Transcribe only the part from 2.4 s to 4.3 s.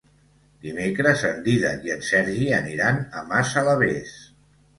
aniran a Massalavés.